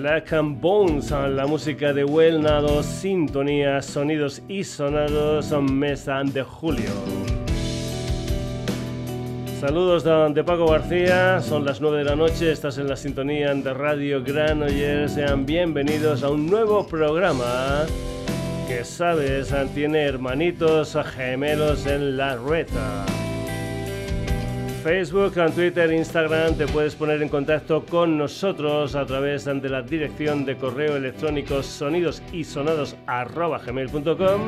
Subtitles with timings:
[0.00, 6.90] Black and Bones, la música de Well Nado, sintonía, sonidos y sonados, mes de julio.
[9.60, 13.74] Saludos de Paco García, son las 9 de la noche, estás en la sintonía de
[13.74, 17.84] Radio Granollers, sean bienvenidos a un nuevo programa
[18.66, 23.04] que sabes tiene hermanitos gemelos en la reta.
[24.82, 30.42] Facebook, Twitter, Instagram, te puedes poner en contacto con nosotros a través de la dirección
[30.44, 34.46] de correo electrónico sonidosisonados.gmail.com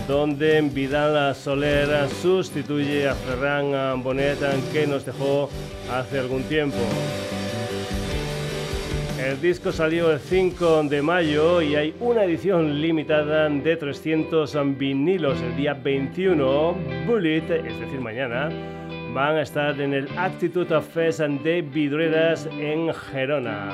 [0.08, 4.40] donde Vidal Soler sustituye a Ferran Bonet,
[4.72, 5.50] que nos dejó
[5.92, 6.78] hace algún tiempo.
[9.20, 15.40] El disco salió el 5 de mayo y hay una edición limitada de 300 vinilos
[15.42, 16.76] el día 21.
[17.08, 18.73] Bullet, es decir, mañana
[19.14, 23.70] van a estar en el Attitude of Fest de Vidrueras en Gerona.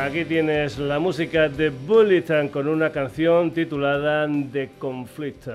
[0.00, 5.48] Aquí tienes la música de Bulletin con una canción titulada The Conflict.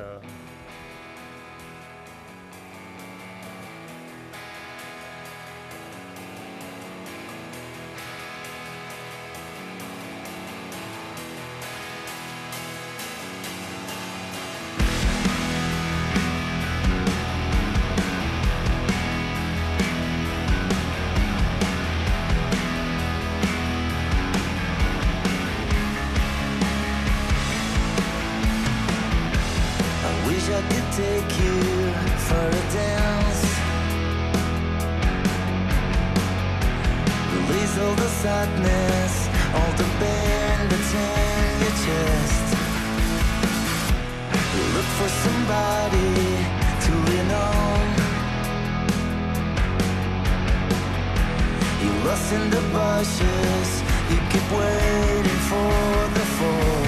[52.33, 53.69] in the bushes.
[54.09, 55.73] You keep waiting for
[56.17, 56.85] the fall.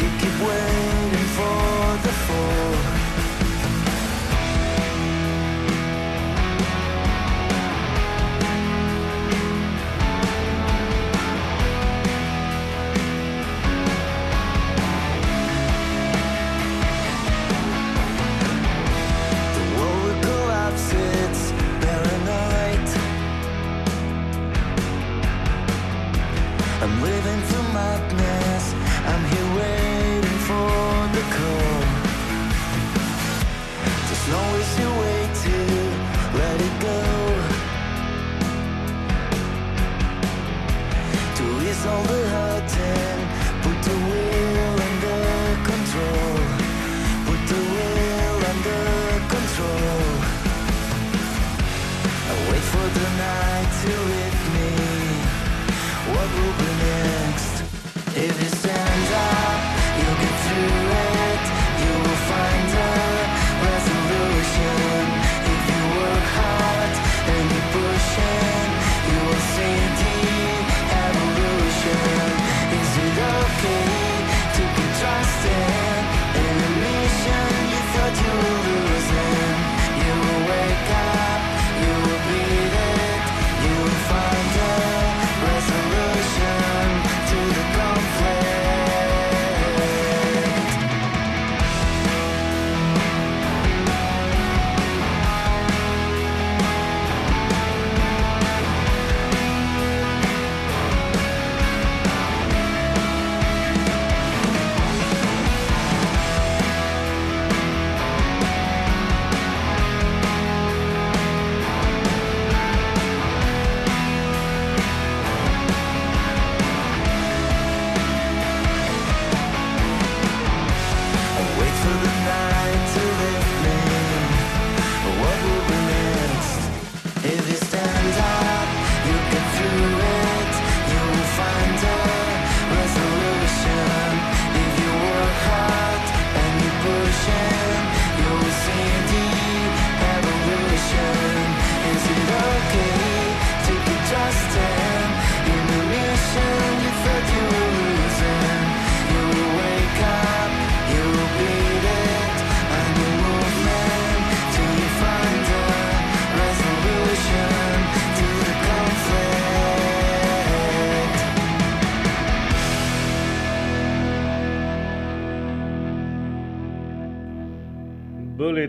[0.00, 2.75] You keep waiting for the fall.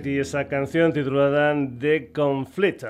[0.03, 2.83] Y esa canción titulada The Conflict.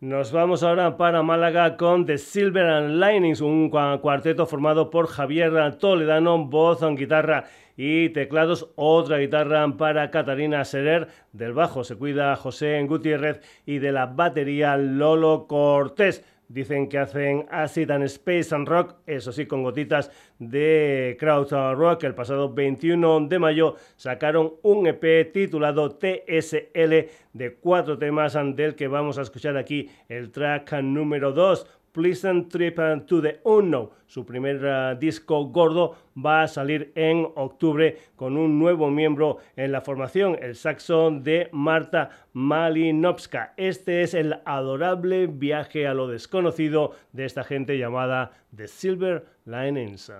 [0.00, 5.74] Nos vamos ahora para Málaga con The Silver and Linings, un cuarteto formado por Javier
[5.78, 7.46] Toledano, voz, guitarra
[7.76, 13.90] y teclados, otra guitarra para Catarina Serer, del bajo se cuida José Gutiérrez y de
[13.90, 16.24] la batería Lolo Cortés.
[16.48, 22.04] Dicen que hacen acid and space and rock, eso sí, con gotitas de crowd rock.
[22.04, 28.88] El pasado 21 de mayo sacaron un EP titulado TSL de cuatro temas, del que
[28.88, 31.66] vamos a escuchar aquí el track número 2.
[31.92, 33.90] Pleasant Trip to the Unknown.
[34.06, 39.70] Su primer uh, disco gordo va a salir en octubre con un nuevo miembro en
[39.70, 43.52] la formación, el saxo de Marta Malinowska.
[43.56, 50.10] Este es el adorable viaje a lo desconocido de esta gente llamada The Silver Linings.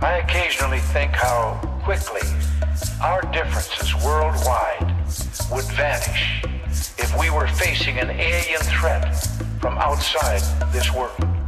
[0.00, 2.26] I occasionally think how quickly
[3.02, 4.90] our differences worldwide
[5.50, 6.42] would vanish
[6.98, 9.14] if we were facing an alien threat
[9.64, 10.42] from outside
[10.74, 11.43] this world.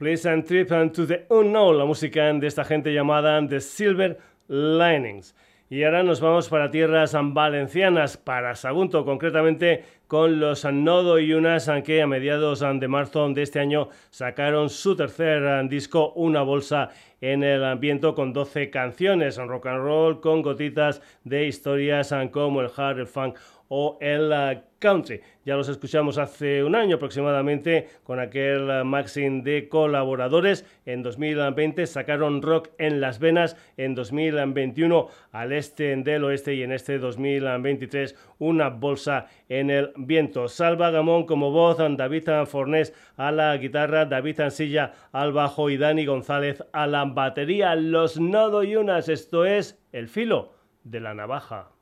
[0.00, 5.34] Please and Trip to the Unknown, la música de esta gente llamada The Silver Linings.
[5.68, 11.70] Y ahora nos vamos para tierras valencianas, para Sagunto concretamente, con los Nodo y Unas
[11.84, 16.88] que a mediados de marzo de este año sacaron su tercer disco, Una Bolsa
[17.20, 22.70] en el Viento, con 12 canciones, rock and roll, con gotitas de historias como el
[22.74, 23.36] hard, el funk
[23.72, 25.20] o el uh, country.
[25.44, 30.66] Ya los escuchamos hace un año aproximadamente con aquel uh, maxim de colaboradores.
[30.86, 33.56] En 2020 sacaron rock en las venas.
[33.76, 40.48] En 2021 al este del oeste y en este 2023 una bolsa en el viento.
[40.48, 46.06] Salva Gamón como voz, David Fornés a la guitarra, David Ansilla al bajo y Dani
[46.06, 47.76] González a la batería.
[47.76, 51.79] Los nodo y unas, esto es el filo de la navaja.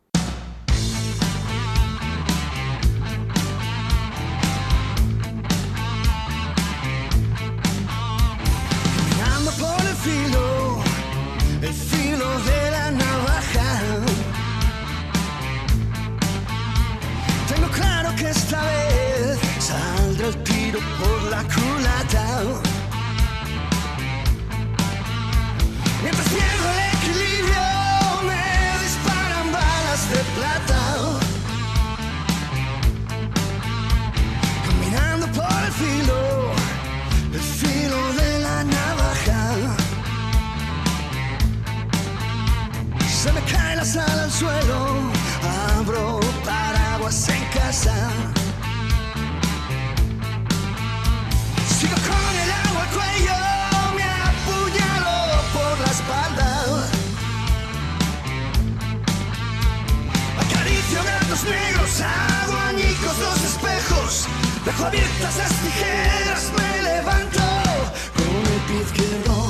[18.48, 22.24] esta vez saldrá el tiro por la culata.
[26.02, 27.66] Mientras pierdo el equilibrio,
[28.28, 28.44] me
[28.84, 30.80] disparan balas de plata.
[34.66, 36.52] Caminando por el filo,
[37.34, 39.42] el filo de la navaja.
[43.10, 44.78] Se me cae la sala al suelo,
[45.76, 48.27] abro paraguas en casa.
[62.00, 64.26] hago añicos los espejos,
[64.64, 67.40] dejo abiertas las tijeras, me levanto
[68.16, 69.48] con el pie izquierdo.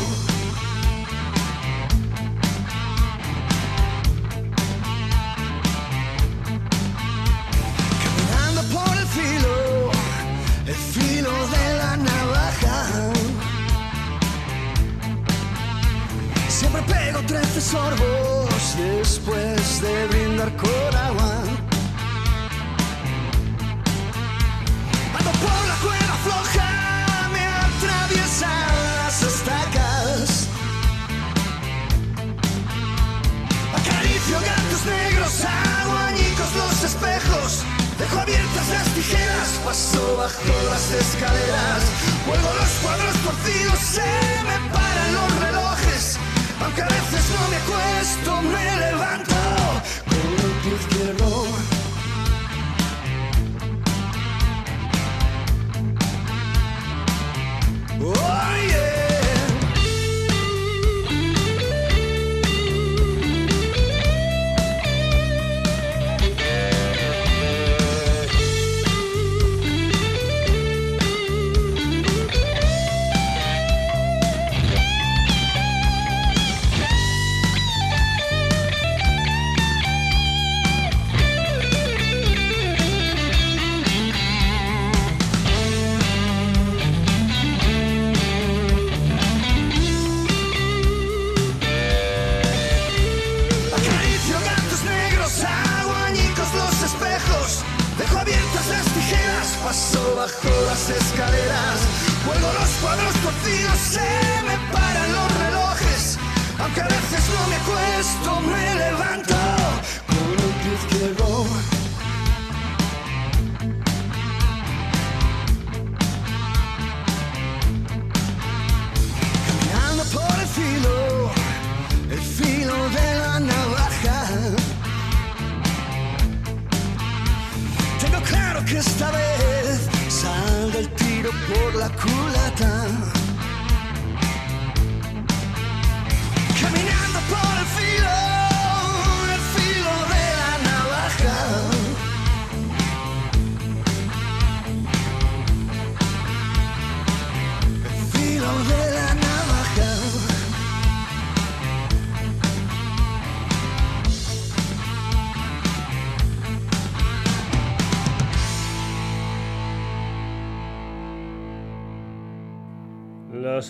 [8.04, 9.90] Caminando por el filo,
[10.66, 12.86] el filo de la navaja.
[16.48, 21.57] Siempre pego 13 sorbos después de brindar con agua.
[38.18, 41.82] abiertas las tijeras, paso bajo las escaleras,
[42.26, 43.98] vuelvo los cuadros torcidos.
[43.98, 44.17] Eh.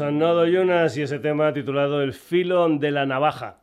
[0.01, 3.59] Nodo Yunas y ese tema titulado El filo de la navaja.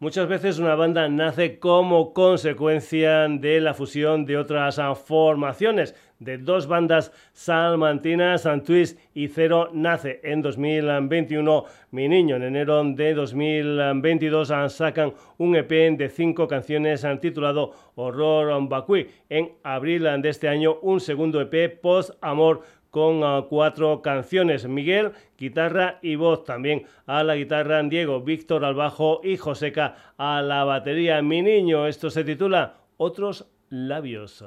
[0.00, 5.96] Muchas veces una banda nace como consecuencia de la fusión de otras formaciones.
[6.20, 12.36] De dos bandas salmantinas, Twist y Cero, nace en 2021 Mi Niño.
[12.36, 19.08] En enero de 2022 sacan un EP de cinco canciones titulado Horror Bakui.
[19.28, 24.66] En abril de este año un segundo EP, Post Amor con ah, cuatro canciones.
[24.66, 26.44] Miguel, guitarra y voz.
[26.44, 31.22] También a la guitarra Diego, Víctor al bajo y Joseca a la batería.
[31.22, 34.44] Mi niño, esto se titula Otros labios.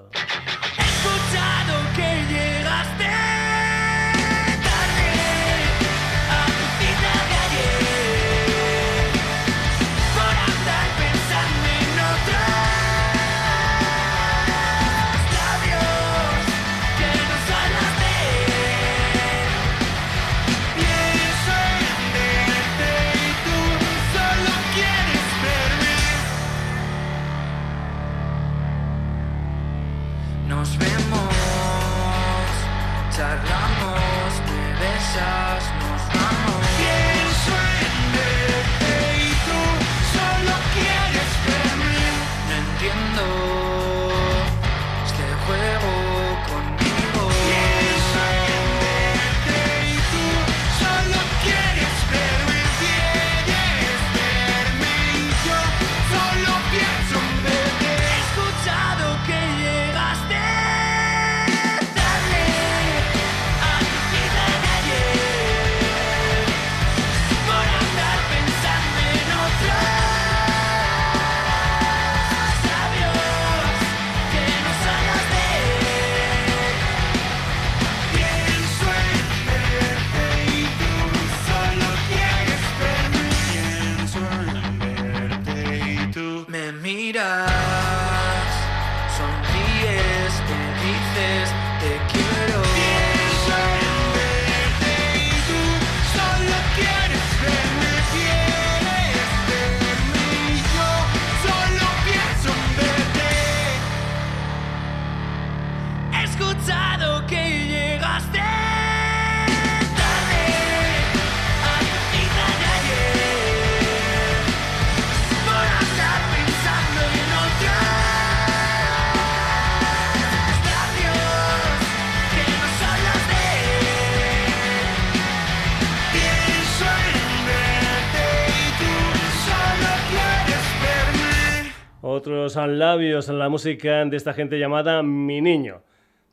[132.57, 135.83] Otros labios la música de esta gente llamada Mi Niño.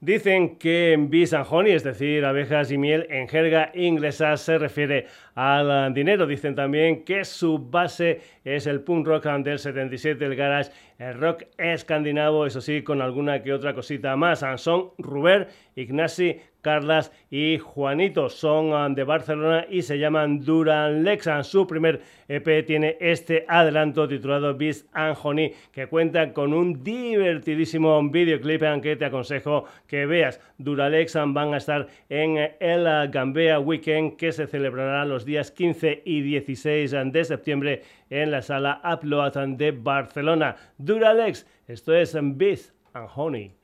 [0.01, 5.07] Dicen que Bees and Honey, es decir, abejas y miel, en jerga inglesa se refiere
[5.35, 6.27] al dinero.
[6.27, 11.45] Dicen también que su base es el punk rock del 77, el garage, el rock
[11.57, 14.45] escandinavo, eso sí, con alguna que otra cosita más.
[14.57, 18.29] Son Ruber, Ignasi, Carlas y Juanito.
[18.29, 21.45] Son ah, de Barcelona y se llaman Duran Lexan.
[21.45, 28.03] Su primer EP tiene este adelanto titulado Beast and Honey, que cuenta con un divertidísimo
[28.11, 30.41] videoclip que te aconsejo que veas.
[30.59, 36.23] Duralexan van a estar en el Gambea Weekend que se celebrará los días 15 y
[36.23, 40.57] 16 de septiembre en la sala Upload de Barcelona.
[40.79, 43.59] Duralex, esto es Beast and Honey.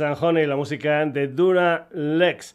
[0.00, 2.54] Miss y la música de Dura Lex.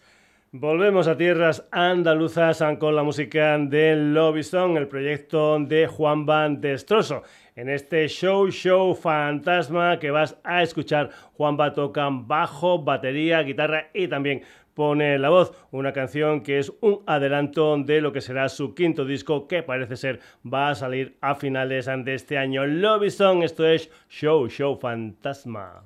[0.51, 7.23] Volvemos a tierras andaluzas con la música de Lobbyson, el proyecto de Juan Van Destroso.
[7.56, 13.89] En este show, show fantasma que vas a escuchar, Juan va toca bajo, batería, guitarra
[13.93, 15.51] y también pone la voz.
[15.71, 19.97] Una canción que es un adelanto de lo que será su quinto disco que parece
[19.97, 22.65] ser va a salir a finales de este año.
[22.65, 25.84] Lobbyson, esto es Show, Show Fantasma.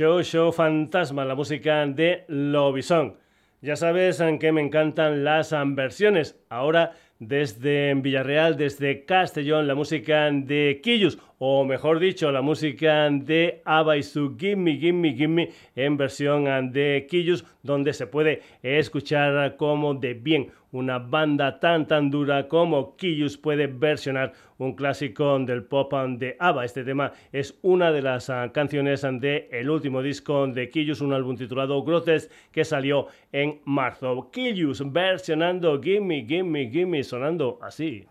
[0.00, 3.16] Show Show Fantasma, la música de Lobison.
[3.60, 6.40] Ya sabes que me encantan las versiones.
[6.48, 13.60] Ahora desde Villarreal, desde Castellón, la música de Quillus, o mejor dicho, la música de
[13.66, 19.92] Abba y su Gimme, Gimme, Gimme en versión de Quillus, donde se puede escuchar como
[19.92, 25.92] de bien una banda tan tan dura como Kiyus puede versionar un clásico del pop
[25.92, 26.64] de ABBA.
[26.64, 31.12] Este tema es una de las ah, canciones de el último disco de Kiyus, un
[31.12, 34.30] álbum titulado Grotesque que salió en marzo.
[34.30, 38.06] Kiyus versionando Gimme, Gimme, Gimme, sonando así.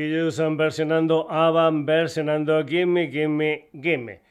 [0.00, 4.22] Killus versionando Avan, versionando Gimme, Gimme, Gimme.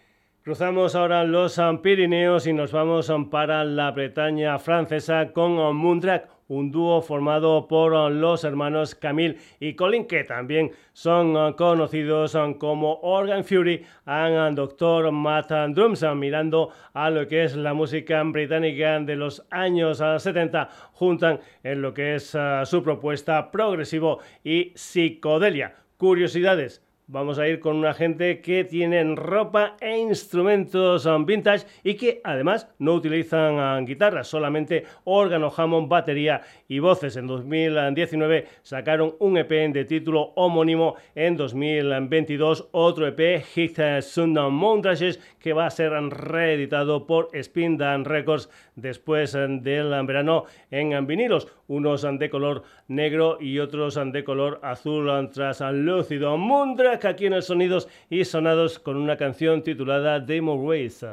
[0.43, 7.01] Cruzamos ahora los Pirineos y nos vamos para la Bretaña francesa con Moontrack, un dúo
[7.01, 14.55] formado por los hermanos Camille y Colin, que también son conocidos como Organ Fury y
[14.55, 15.11] Dr.
[15.11, 21.39] Matt Drums, mirando a lo que es la música británica de los años 70, juntan
[21.63, 25.75] en lo que es su propuesta progresivo y psicodelia.
[25.97, 31.95] Curiosidades vamos a ir con una gente que tienen ropa e instrumentos um, vintage y
[31.95, 37.17] que además no utilizan um, guitarras, solamente órgano, Hammond, batería y voces.
[37.17, 45.19] En 2019 sacaron un EP de título homónimo, en 2022 otro EP, Hit Sundown Montages,
[45.39, 51.47] que va a ser reeditado por Spin Dan Records después um, del verano en vinilos,
[51.69, 56.37] unos de color negro y otros de color azul translúcido.
[56.37, 61.07] Mundra aquí en el Sonidos y Sonados con una canción titulada Demo Race.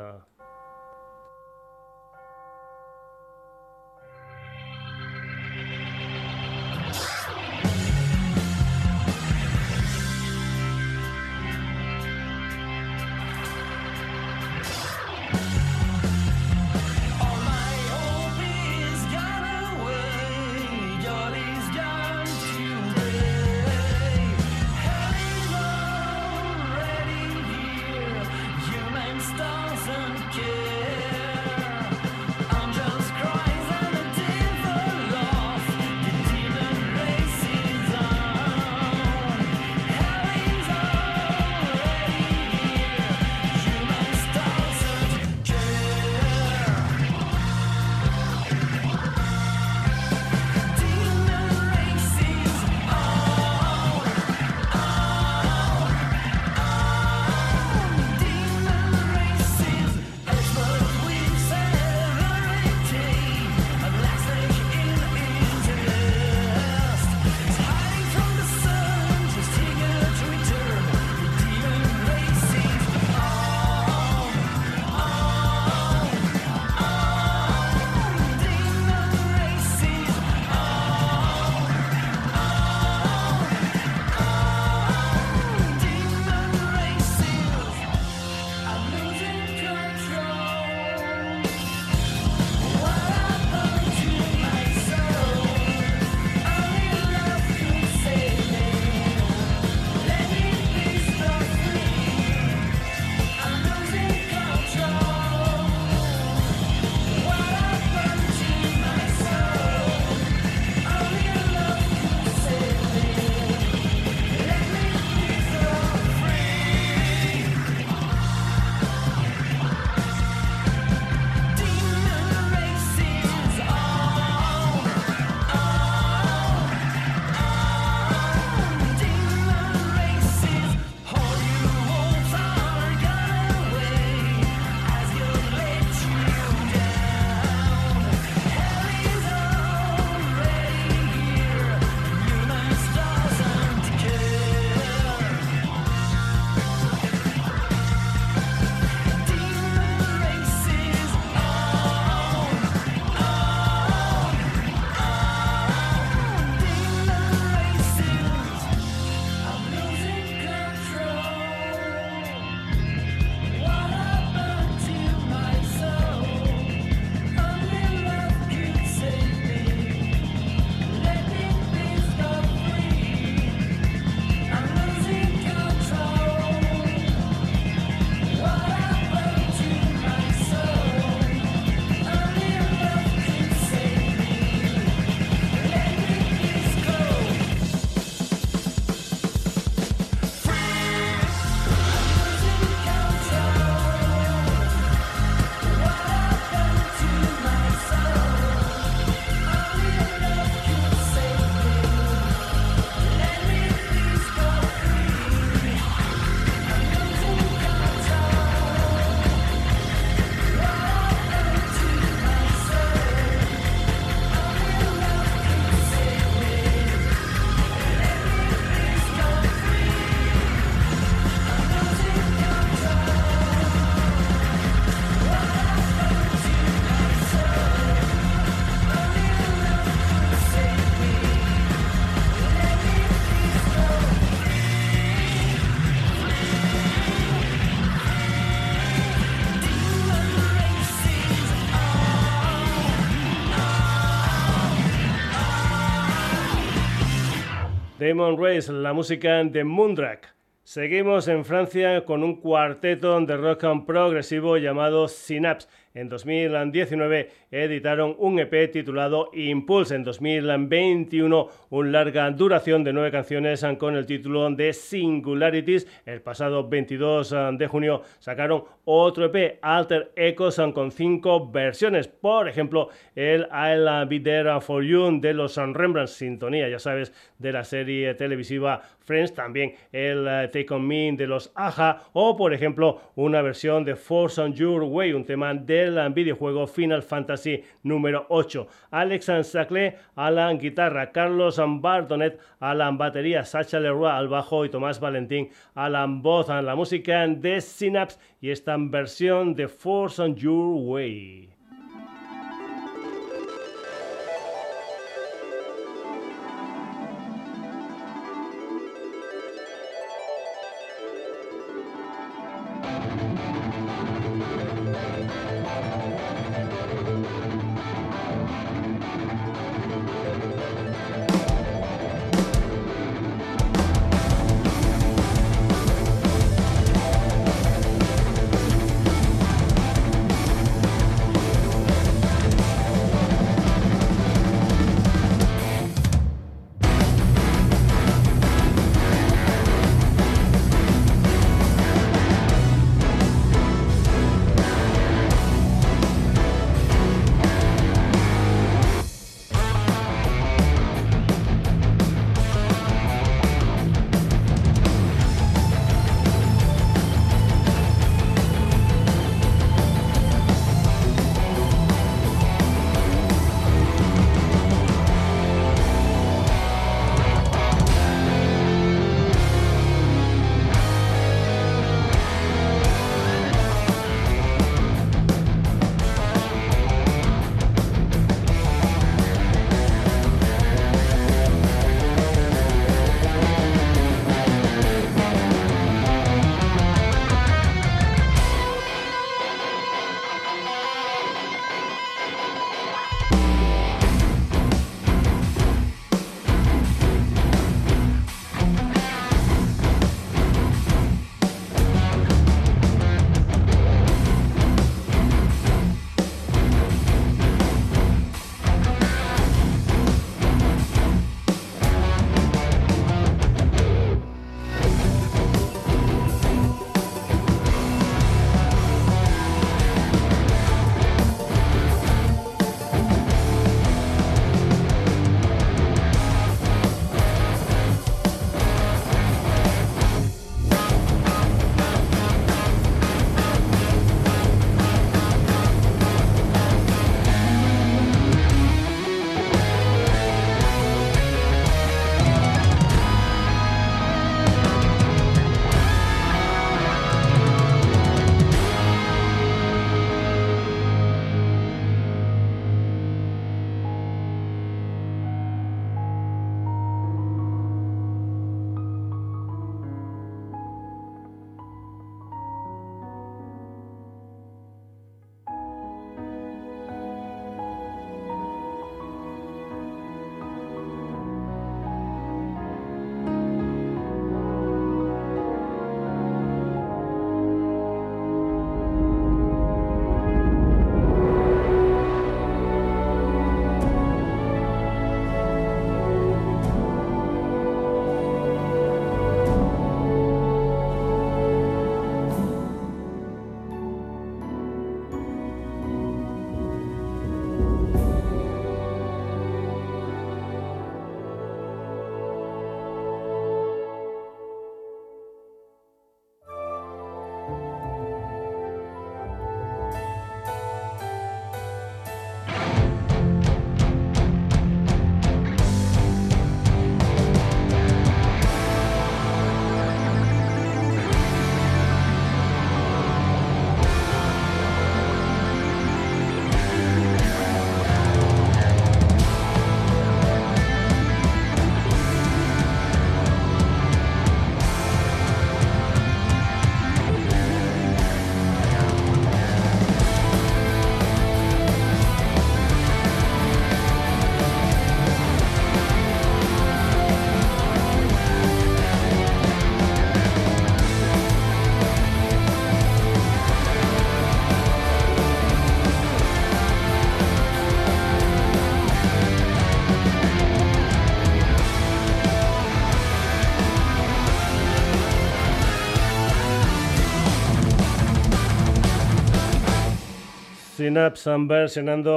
[248.07, 250.33] Damon Race, la música de Moondrack.
[250.63, 255.67] Seguimos en Francia con un cuarteto de rock and progresivo llamado Synapse.
[255.97, 259.94] En 2019 editaron un EP titulado Impulse.
[259.94, 265.86] En 2021 un larga duración de nueve canciones con el título de Singularities.
[266.05, 272.09] El pasado 22 de junio sacaron otro EP, Alter Echoes, con cinco versiones.
[272.09, 277.53] Por ejemplo, el I'll Be There For You de los Rembrandt Sintonía, ya sabes, de
[277.53, 279.32] la serie televisiva Friends.
[279.32, 282.03] También el eh, Take On Me de los Aja.
[282.12, 286.66] O, por ejemplo, una versión de Force On Your Way, un tema de el videojuego
[286.66, 288.66] Final Fantasy número 8.
[288.91, 294.68] Alex Saclay a la guitarra, Carlos Bartonet a la batería, Sacha Leroy al bajo y
[294.68, 300.22] Tomás Valentín a la voz, a la música de Synapse y esta versión de Force
[300.22, 301.56] on Your Way.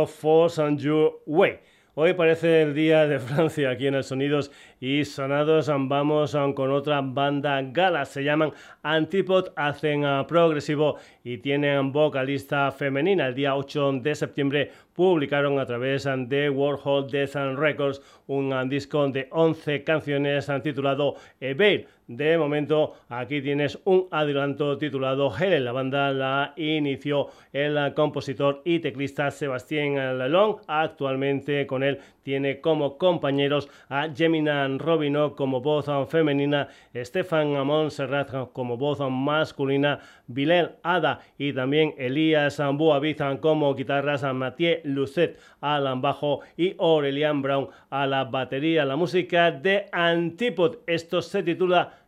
[0.08, 1.60] Force and Your Way.
[1.96, 5.68] Hoy parece el día de Francia aquí en el Sonidos y Sonados.
[5.68, 10.96] Vamos con otra banda gala, se llaman Antipod, hacen ah, progresivo
[11.30, 13.28] y tienen vocalista femenina.
[13.28, 18.66] El día 8 de septiembre publicaron a través de Warhol Death and Records un ah,
[18.66, 25.64] disco de 11 canciones ah, titulado Evade de momento, aquí tienes un adelanto titulado Helen.
[25.64, 30.56] La banda la inició el compositor y teclista Sebastián Lelong.
[30.66, 38.76] Actualmente con él tiene como compañeros a Gemina Robino como voz femenina, Stefan Montserrat como
[38.76, 40.00] voz masculina,
[40.30, 47.68] Bilal Ada y también Elías Boavizan como guitarras, Mathieu Lucet al bajo y Aurelian Brown
[47.90, 48.86] a la batería.
[48.86, 50.78] La música de Antipod.
[50.88, 52.06] Esto se titula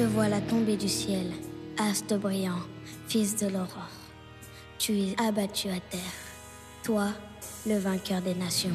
[0.00, 0.08] Halo.
[2.18, 2.60] brillant,
[3.06, 3.90] fils de l'aurore.
[4.78, 6.00] Tu es abattu à terre,
[6.82, 7.08] toi,
[7.66, 8.70] le vainqueur des nations.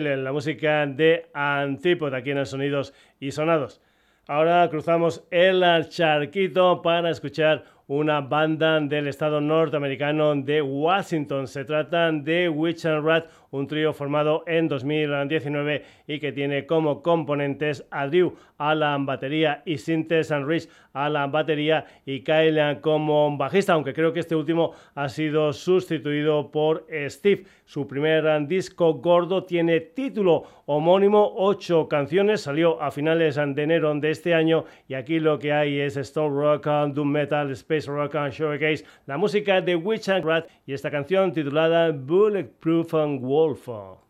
[0.00, 3.80] La música de Antípoda aquí en Sonidos y Sonados.
[4.28, 11.46] Ahora cruzamos el charquito para escuchar una banda del estado norteamericano de Washington.
[11.46, 13.26] Se trata de Witch and Rat,
[13.56, 19.62] un trío formado en 2019 y que tiene como componentes a Drew a la batería
[19.64, 24.34] y Sintes and Rich a la batería y Kyle como bajista, aunque creo que este
[24.34, 27.44] último ha sido sustituido por Steve.
[27.64, 34.10] Su primer disco gordo tiene título homónimo, ocho canciones, salió a finales de enero de
[34.10, 38.32] este año y aquí lo que hay es Stone Rock, Doom Metal, Space Rock and
[38.32, 43.45] Showcase, la música de Witch and Rat y esta canción titulada Bulletproof and Wolf.
[43.46, 44.05] Rodolfo.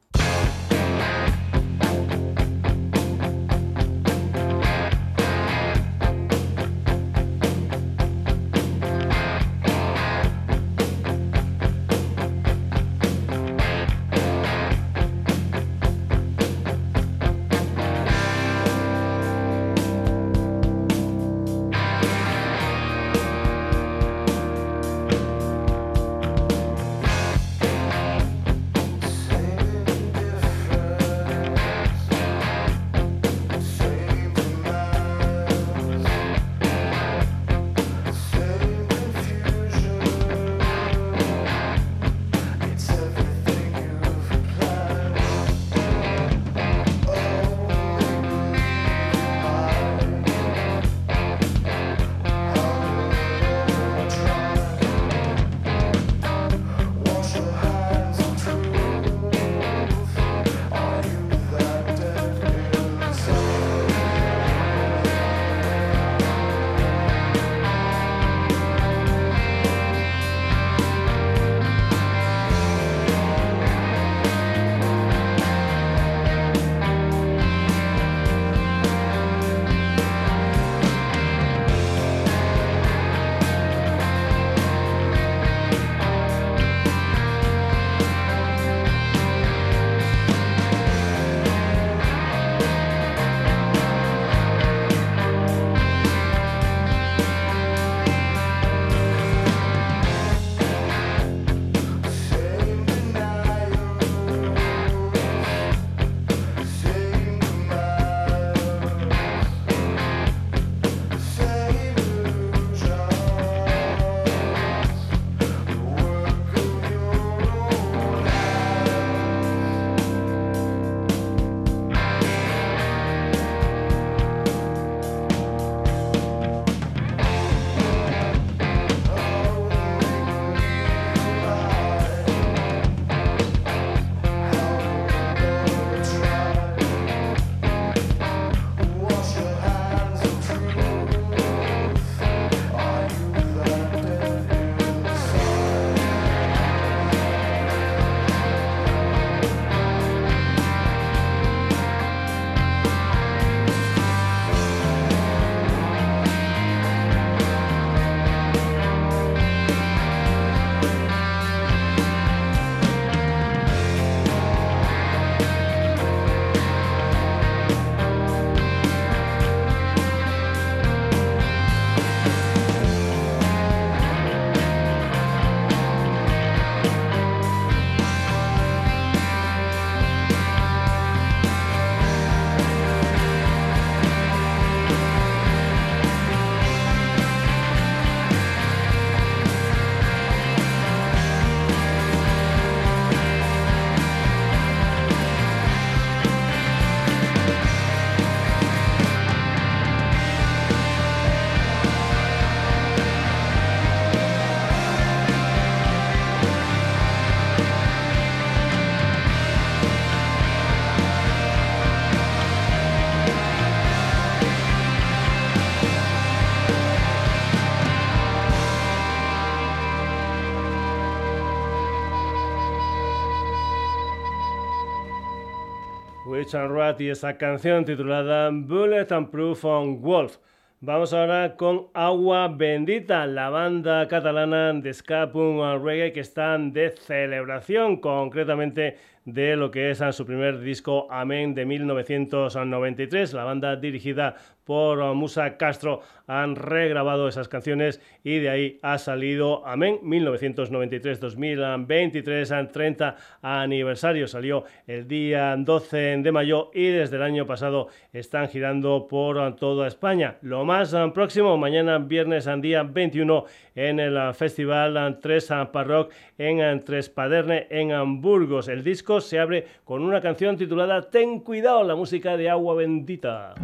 [226.98, 230.36] Y esa canción titulada Bullet and Proof on Wolf.
[230.80, 236.90] Vamos ahora con Agua Bendita, la banda catalana de ska punk reggae que están de
[236.90, 244.36] celebración, concretamente de lo que es su primer disco Amén de 1993, la banda dirigida
[244.64, 253.16] por Musa Castro han regrabado esas canciones y de ahí ha salido Amén 1993-2023, 30
[253.42, 254.26] aniversario.
[254.26, 259.86] Salió el día 12 de mayo y desde el año pasado están girando por toda
[259.86, 260.38] España.
[260.42, 263.44] Lo más próximo, mañana viernes, día 21,
[263.76, 268.66] en el Festival Tres Parroc en Tres Paderne, en Hamburgos.
[268.66, 273.54] El disco se abre con una canción titulada Ten cuidado, la música de agua bendita.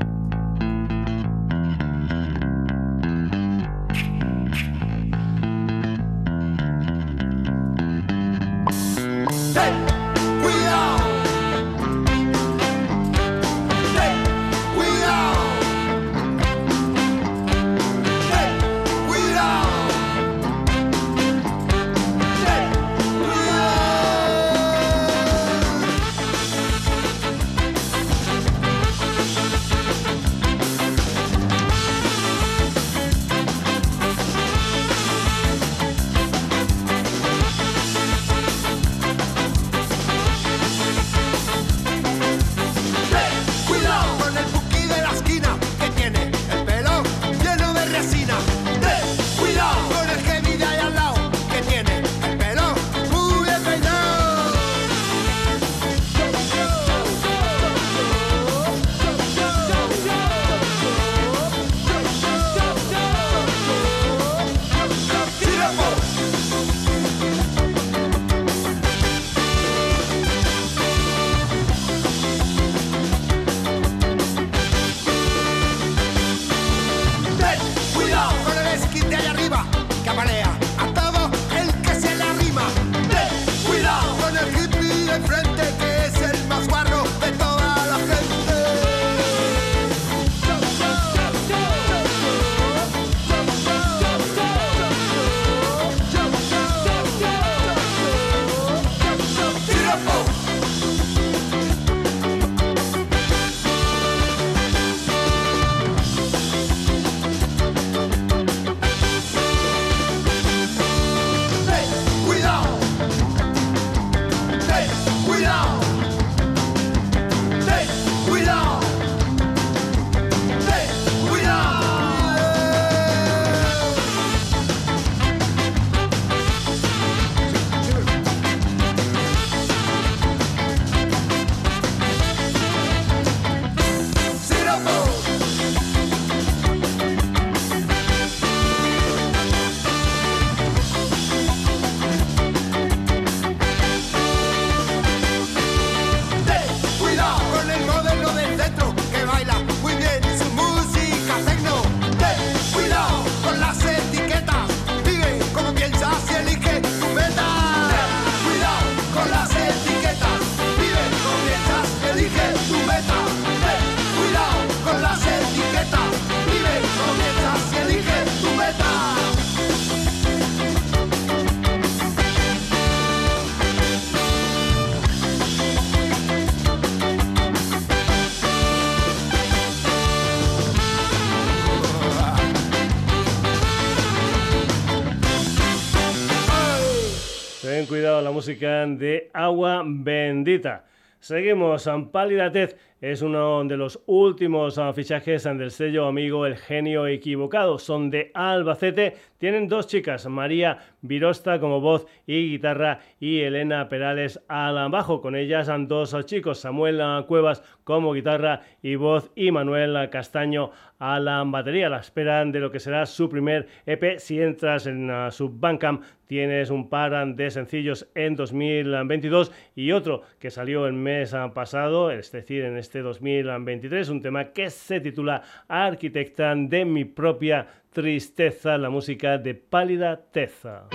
[188.63, 190.85] De Agua Bendita.
[191.19, 197.09] Seguimos, Pálida Tez es uno de los últimos ah, fichajes del sello amigo El Genio
[197.09, 197.77] Equivocado.
[197.81, 204.41] Son de Albacete, tienen dos chicas, María Virosta como voz y guitarra y Elena Perales
[204.47, 205.21] al bajo.
[205.21, 211.19] Con ellas han dos chicos, Samuel Cuevas como guitarra y voz y Manuel Castaño a
[211.19, 211.89] la batería.
[211.89, 214.21] La esperan de lo que será su primer EP.
[214.21, 220.23] Si entras en ah, su Bandcamp tienes un par de sencillos en 2022 y otro
[220.39, 225.43] que salió el mes pasado, es decir, en este 2023, un tema que se titula
[225.69, 230.89] Arquitecta de mi propia tristeza, la música de Pálida Teza.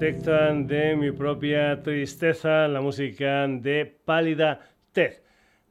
[0.00, 4.58] De mi propia tristeza, la música de Pálida
[4.92, 5.18] Ted.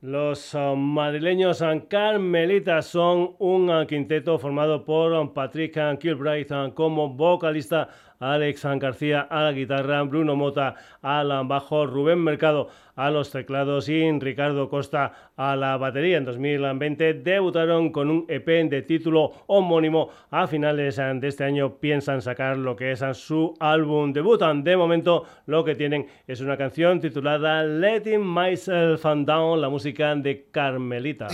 [0.01, 7.89] Los uh, madrileños uh, Carmelitas son un uh, quinteto formado por Patrick Kilbright como vocalista,
[8.19, 12.69] Alex García a la guitarra, Bruno Mota al bajo, Rubén Mercado
[12.99, 16.17] a los teclados y Ricardo Costa a la batería.
[16.17, 20.09] En 2020 debutaron con un EP de título homónimo.
[20.31, 24.41] A finales de este año piensan sacar lo que es su álbum debut.
[24.41, 30.47] De momento lo que tienen es una canción titulada Letting Myself Down, la música de
[30.51, 31.27] Carmelita.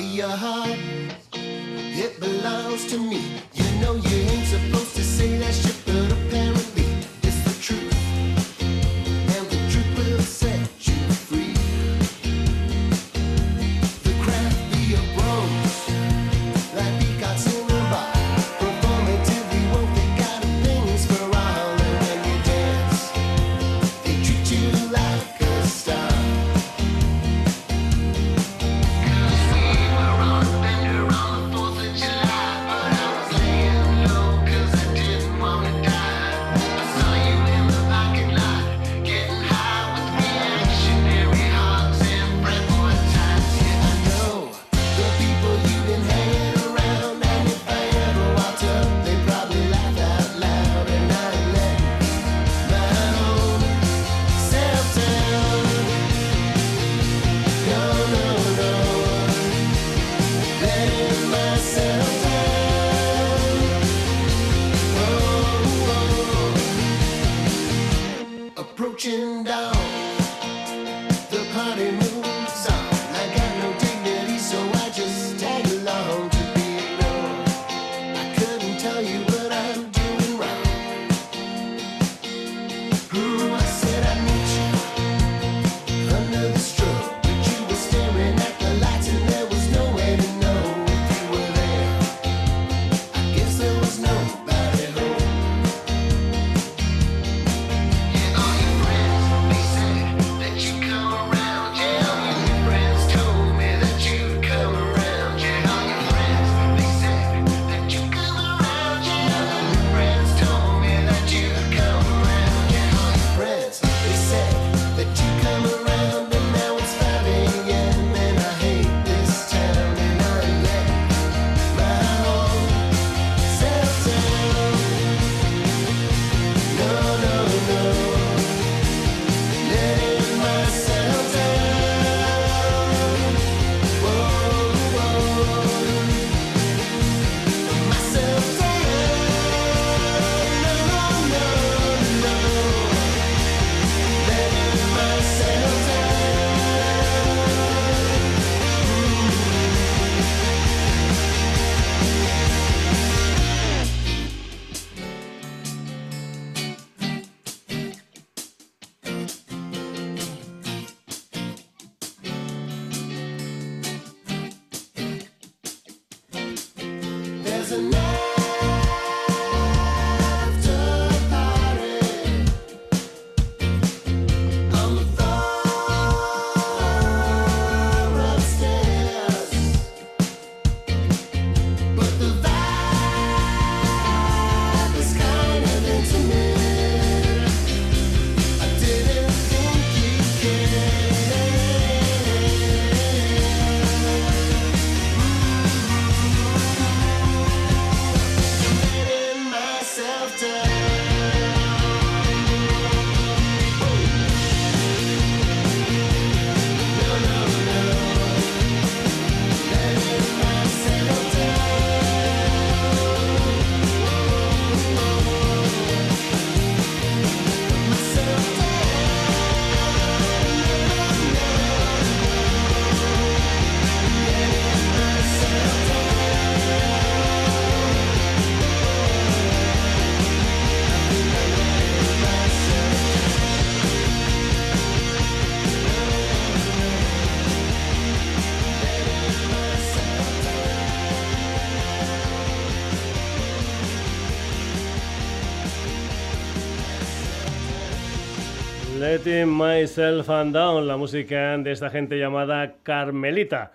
[249.25, 253.71] Myself and Down, la música de esta gente llamada Carmelita.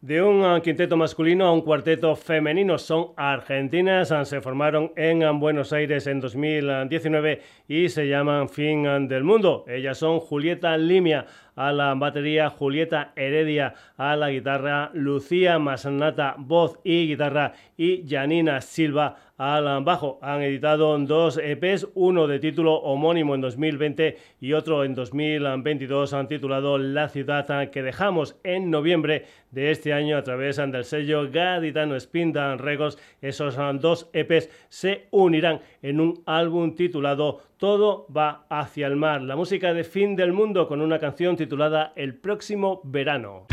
[0.00, 2.78] De un quinteto masculino a un cuarteto femenino.
[2.78, 9.66] Son argentinas, se formaron en Buenos Aires en 2019 y se llaman Fin del Mundo.
[9.68, 16.78] Ellas son Julieta Limia a la batería, Julieta Heredia a la guitarra, Lucía Masnata voz
[16.82, 20.18] y guitarra y Janina Silva al bajo.
[20.20, 26.28] Han editado dos EPs, uno de título homónimo en 2020 y otro en 2022, han
[26.28, 31.98] titulado La ciudad que dejamos en noviembre de este año a través del sello gaditano
[31.98, 32.98] Spindan Records.
[33.22, 39.22] Esos dos EPs se unirán en un álbum titulado Todo va hacia el mar.
[39.22, 43.46] La música de fin del mundo con una canción titulada El próximo verano.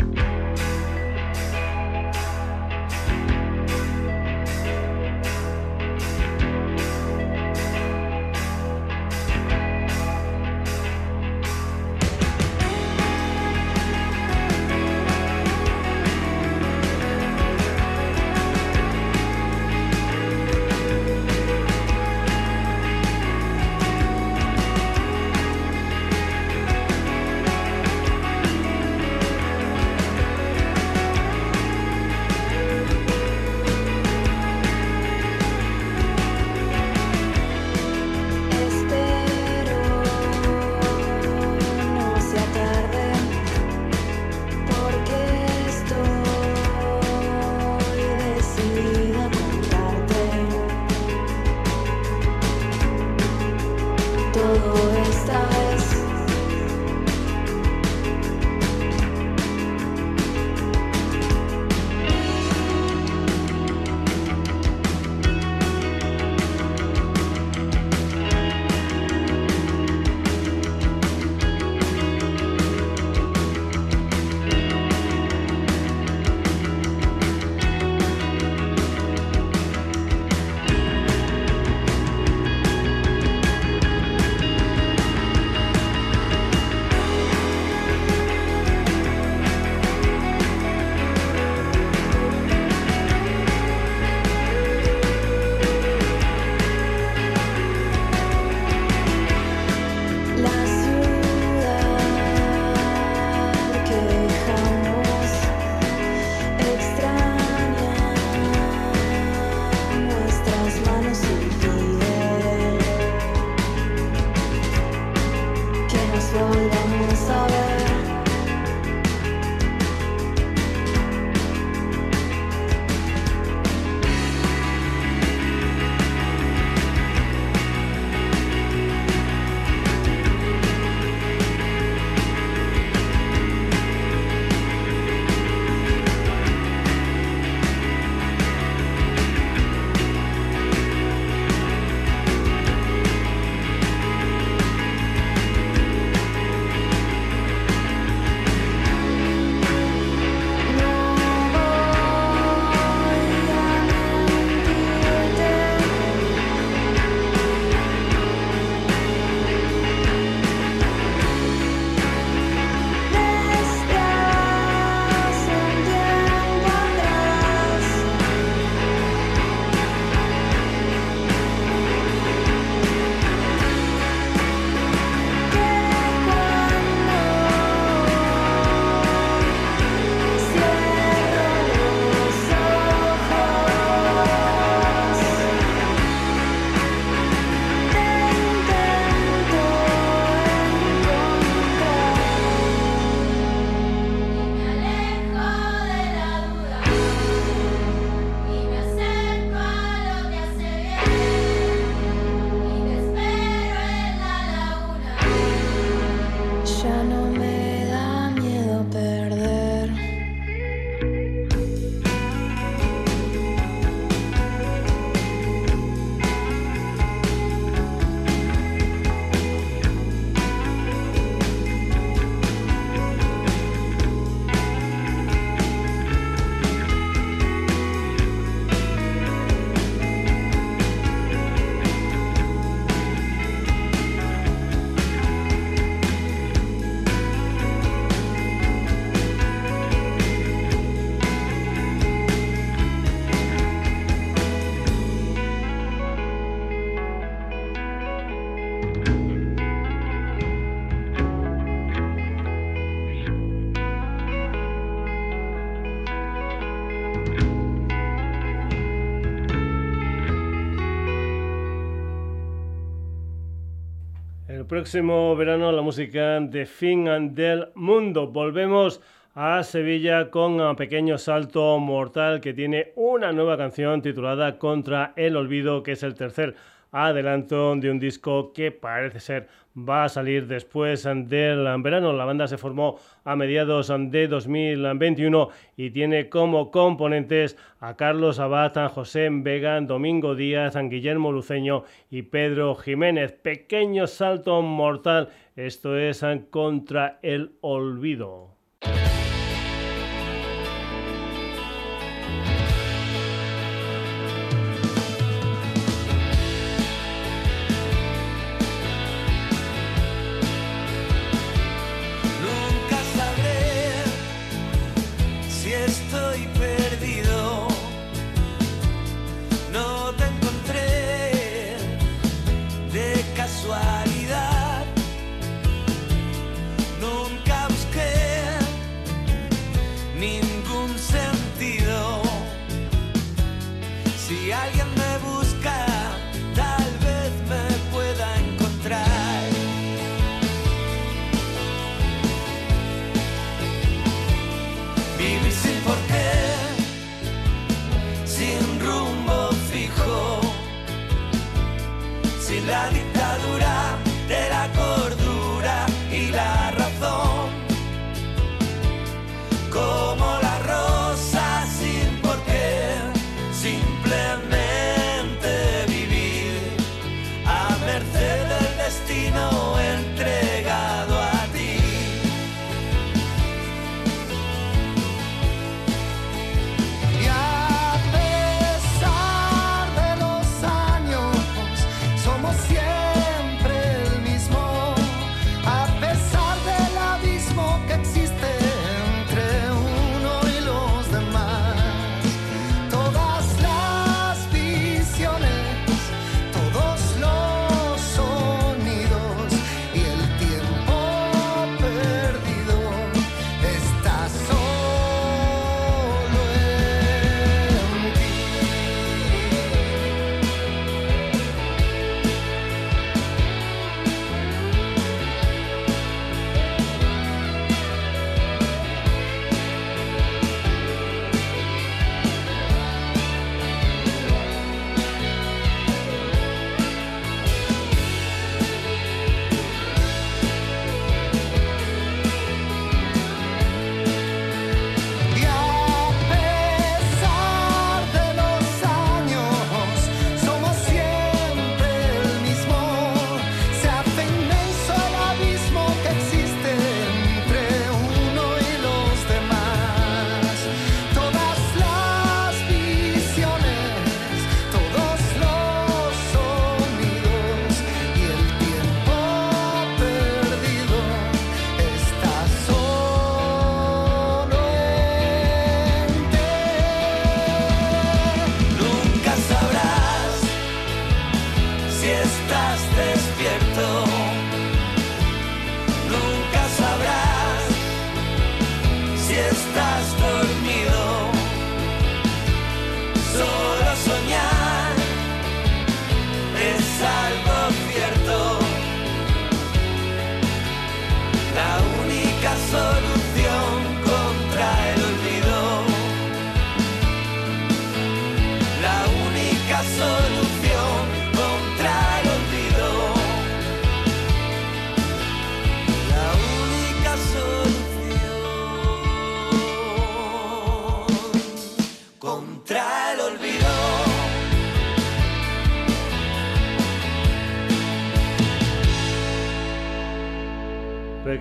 [264.76, 268.26] Próximo verano la música de fin del mundo.
[268.26, 269.00] Volvemos
[269.34, 275.34] a Sevilla con un pequeño salto mortal que tiene una nueva canción titulada Contra el
[275.36, 276.56] Olvido, que es el tercer
[277.04, 282.12] adelanto de un disco que parece ser va a salir después del verano.
[282.12, 288.90] La banda se formó a mediados de 2021 y tiene como componentes a Carlos Abad,
[288.90, 293.32] José Vega, Domingo Díaz, Guillermo Luceño y Pedro Jiménez.
[293.32, 295.28] Pequeño salto mortal.
[295.56, 298.55] Esto es contra el olvido.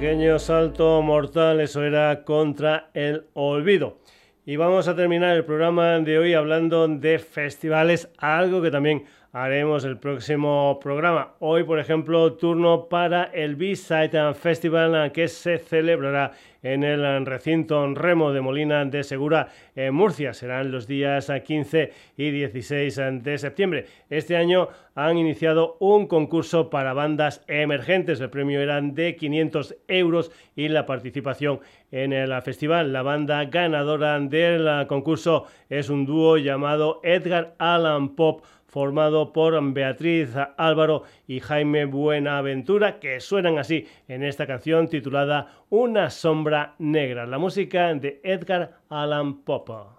[0.06, 3.98] Pequeño salto mortal, eso era contra el olvido.
[4.46, 9.84] Y vamos a terminar el programa de hoy hablando de festivales, algo que también haremos
[9.84, 11.34] el próximo programa.
[11.40, 16.34] Hoy, por ejemplo, turno para el B-Side Festival que se celebrará
[16.66, 20.34] en el recinto Remo de Molina de Segura en Murcia.
[20.34, 23.86] Serán los días 15 y 16 de septiembre.
[24.10, 28.20] Este año han iniciado un concurso para bandas emergentes.
[28.20, 31.60] El premio era de 500 euros y la participación
[31.92, 32.92] en el festival.
[32.92, 38.44] La banda ganadora del concurso es un dúo llamado Edgar Allan Pop
[38.76, 46.10] formado por Beatriz Álvaro y Jaime Buenaventura, que suenan así en esta canción titulada Una
[46.10, 49.95] sombra negra, la música de Edgar Allan Pope.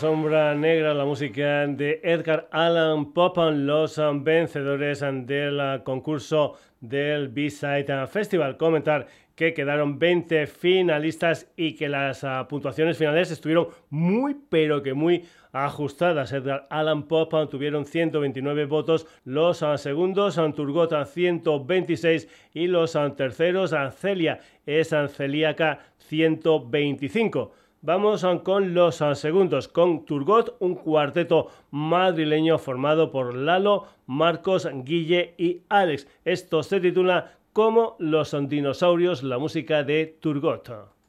[0.00, 8.56] Sombra negra, la música de Edgar Allan Pope, los vencedores del concurso del B-Side Festival.
[8.56, 14.94] Comentar que quedaron 20 finalistas y que las ah, puntuaciones finales estuvieron muy, pero que
[14.94, 16.32] muy ajustadas.
[16.32, 23.74] Edgar Allan Pope tuvieron 129 votos, los ah, segundos Turgot 126 y los ah, terceros
[23.98, 27.52] Celia es celíaca 125.
[27.82, 35.62] Vamos con los segundos, con Turgot, un cuarteto madrileño formado por Lalo, Marcos, Guille y
[35.70, 36.06] Alex.
[36.26, 40.99] Esto se titula como Los dinosaurios, la música de Turgot.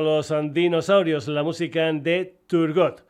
[0.00, 3.04] Los dinosaurios, la música de Turgot.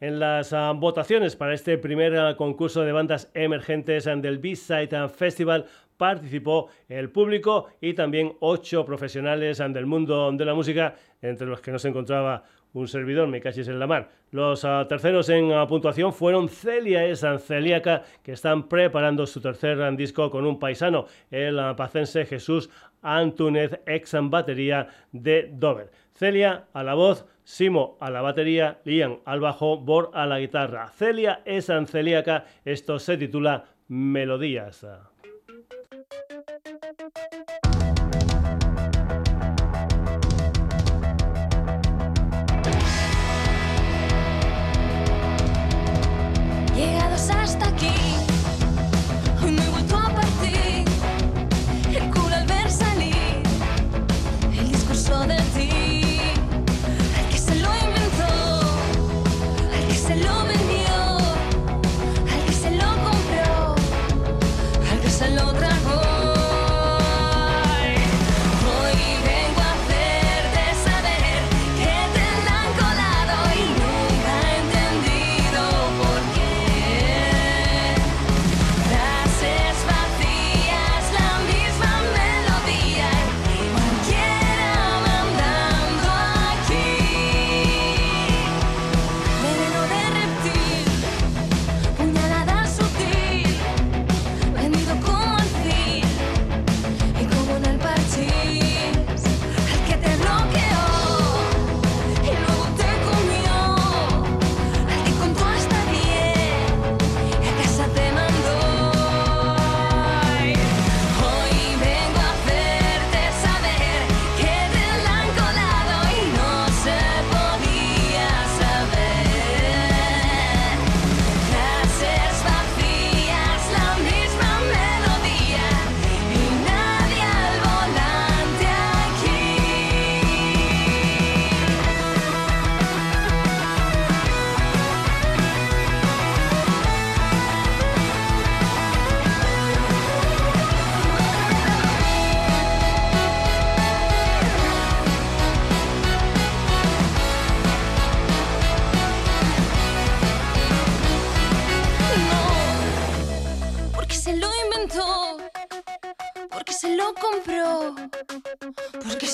[0.00, 5.66] En las ah, votaciones para este primer ah, concurso de bandas emergentes del B-Side Festival
[5.96, 11.72] participó el público y también ocho profesionales del mundo de la música, entre los que
[11.72, 12.44] no se encontraba
[12.74, 14.10] un servidor, me cachis en la mar.
[14.32, 20.28] Los ah, terceros en puntuación fueron Celia Esan Celíaca, que están preparando su tercer disco
[20.28, 22.68] con un paisano, el pacense Jesús
[23.00, 25.90] Antúnez, ex batería de Dover.
[26.24, 30.88] Celia a la voz, Simo a la batería, Liam al bajo, Bor a la guitarra.
[30.88, 34.86] Celia es ancelíaca, esto se titula Melodías.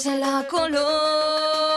[0.01, 1.70] Se la coló.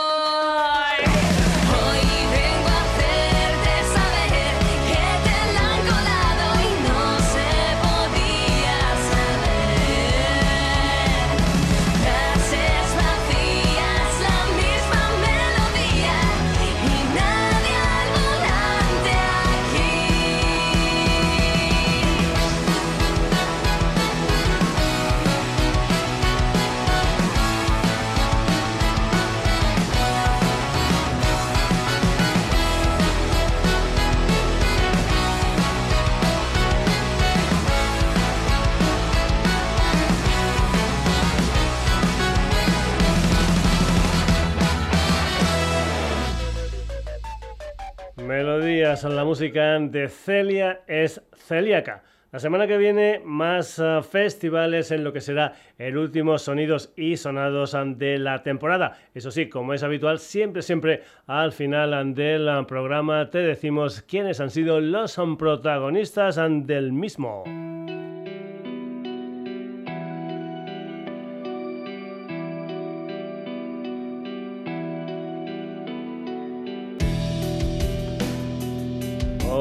[48.42, 52.02] La música de Celia es celíaca.
[52.32, 57.16] La semana que viene más ah, festivales en lo que será el último Sonidos y
[57.16, 58.98] Sonados de la temporada.
[59.14, 64.50] Eso sí, como es habitual, siempre, siempre al final del programa te decimos quiénes han
[64.50, 67.44] sido los protagonistas del mismo.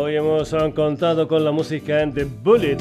[0.03, 2.75] Hoy hemos contado con la música de Bullet,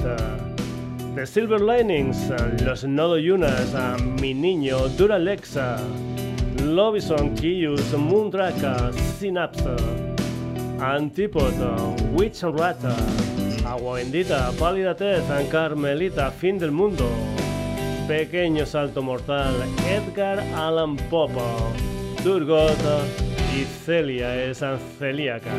[1.15, 2.19] The Silver Linings,
[2.65, 3.77] Los Nodo Yunas,
[4.21, 5.79] Mi Niño, Duralexa,
[6.65, 8.91] Lobison, Kiyus, Moondraka,
[9.21, 9.71] Synapse,
[10.81, 12.97] Antípodo, Witch Rata,
[13.67, 17.09] Agua Bendita, Pálida Tez, Carmelita, Fin del Mundo,
[18.09, 19.55] Pequeño Salto Mortal,
[19.89, 21.73] Edgar Allan Popo,
[22.25, 22.77] Turgot
[23.57, 24.61] y Celia es
[24.99, 25.53] celíaca.